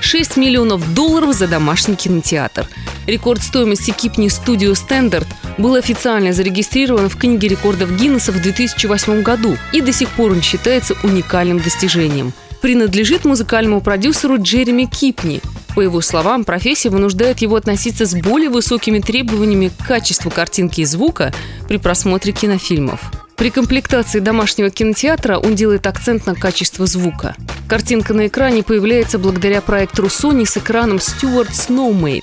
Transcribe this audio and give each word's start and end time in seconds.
6 0.00 0.36
миллионов 0.36 0.94
долларов 0.94 1.34
за 1.34 1.46
домашний 1.46 1.96
кинотеатр. 1.96 2.66
Рекорд 3.06 3.42
стоимости 3.42 3.90
Кипни 3.90 4.28
Studio 4.28 4.72
Standard 4.72 5.26
был 5.58 5.74
официально 5.74 6.32
зарегистрирован 6.32 7.08
в 7.08 7.16
книге 7.16 7.48
рекордов 7.48 7.96
Гиннесса 7.96 8.32
в 8.32 8.40
2008 8.40 9.22
году 9.22 9.56
и 9.72 9.80
до 9.80 9.92
сих 9.92 10.08
пор 10.10 10.32
он 10.32 10.42
считается 10.42 10.94
уникальным 11.02 11.60
достижением. 11.60 12.32
Принадлежит 12.60 13.24
музыкальному 13.24 13.80
продюсеру 13.82 14.40
Джереми 14.40 14.84
Кипни. 14.84 15.42
По 15.74 15.80
его 15.80 16.00
словам, 16.00 16.44
профессия 16.44 16.88
вынуждает 16.88 17.40
его 17.40 17.56
относиться 17.56 18.06
с 18.06 18.14
более 18.14 18.48
высокими 18.48 19.00
требованиями 19.00 19.68
к 19.68 19.86
качеству 19.86 20.30
картинки 20.30 20.80
и 20.80 20.84
звука 20.84 21.34
при 21.68 21.76
просмотре 21.76 22.32
кинофильмов. 22.32 23.00
При 23.36 23.50
комплектации 23.50 24.20
домашнего 24.20 24.70
кинотеатра 24.70 25.38
он 25.38 25.56
делает 25.56 25.86
акцент 25.86 26.24
на 26.26 26.34
качество 26.34 26.86
звука. 26.86 27.34
Картинка 27.74 28.14
на 28.14 28.28
экране 28.28 28.62
появляется 28.62 29.18
благодаря 29.18 29.60
проектору 29.60 30.06
Sony 30.06 30.46
с 30.46 30.56
экраном 30.56 30.98
Stewart 30.98 31.50
Snowmate. 31.50 32.22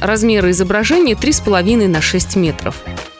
Размеры 0.00 0.52
изображения 0.52 1.14
3,5 1.14 1.88
на 1.88 2.00
6 2.00 2.36
метров. 2.36 2.76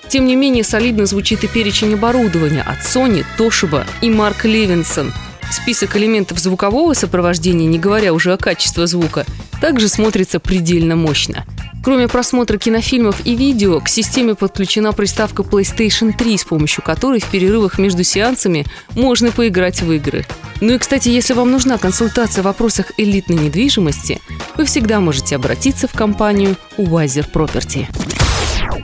Тем 0.07 0.27
не 0.27 0.37
менее, 0.37 0.63
солидно 0.63 1.07
звучит 1.07 1.43
и 1.43 1.49
перечень 1.49 1.95
оборудования 1.95 2.63
от 2.63 2.87
Sony, 2.87 3.25
Toshiba 3.37 3.85
и 4.01 4.11
Mark 4.11 4.45
Levinson. 4.45 5.11
Список 5.51 5.97
элементов 5.97 6.39
звукового 6.39 6.95
сопровождения, 6.95 7.67
не 7.67 7.81
говоря 7.81 8.13
уже 8.13 8.33
о 8.33 8.37
качестве 8.37 8.87
звука, 8.87 9.27
также 9.61 9.89
смотрится 9.89 10.39
предельно 10.39 10.95
мощно. 10.95 11.45
Кроме 11.83 12.07
просмотра 12.07 12.59
кинофильмов 12.59 13.27
и 13.27 13.35
видео, 13.35 13.81
к 13.81 13.89
системе 13.89 14.37
подключена 14.37 14.93
приставка 14.93 15.43
PlayStation 15.43 16.17
3, 16.17 16.39
с 16.39 16.45
помощью 16.45 16.85
которой 16.85 17.19
в 17.19 17.27
перерывах 17.27 17.79
между 17.79 18.05
сеансами 18.05 18.67
можно 18.95 19.33
поиграть 19.33 19.83
в 19.83 19.91
игры. 19.91 20.25
Ну 20.63 20.75
и, 20.75 20.79
кстати, 20.79 21.09
если 21.09 21.35
вам 21.35 21.51
нужна 21.51 21.77
консультация 21.77 22.43
в 22.43 22.45
вопросах 22.45 22.93
элитной 22.97 23.37
недвижимости, 23.37 24.21
вы 24.57 24.65
всегда 24.65 25.01
можете 25.01 25.35
обратиться 25.35 25.89
в 25.89 25.93
компанию 25.93 26.55
Wiser 26.79 27.29
Property. 27.29 27.87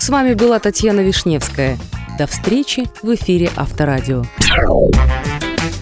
С 0.01 0.09
вами 0.09 0.35
была 0.35 0.59
Татьяна 0.59 1.03
Вишневская. 1.03 1.79
До 2.19 2.27
встречи 2.27 2.87
в 3.01 3.15
эфире 3.15 3.49
Авторадио. 3.55 4.25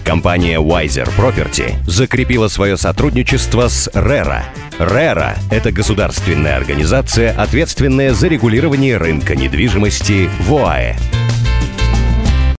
Компания 0.05 0.59
Wiser 0.59 1.09
Property 1.17 1.73
закрепила 1.87 2.47
свое 2.47 2.77
сотрудничество 2.77 3.67
с 3.67 3.87
RERA. 3.87 4.43
RERA– 4.77 5.35
это 5.49 5.71
государственная 5.71 6.57
организация, 6.57 7.31
ответственная 7.31 8.13
за 8.13 8.27
регулирование 8.27 8.97
рынка 8.97 9.35
недвижимости 9.35 10.29
в 10.41 10.53
ОАЭ. 10.57 10.95